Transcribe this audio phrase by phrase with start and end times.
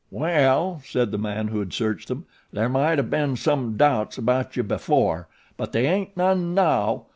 [0.09, 2.25] "Well," said the man who had searched them.
[2.51, 5.27] "There might o' been some doubts about you before,
[5.57, 7.05] but they aint none now.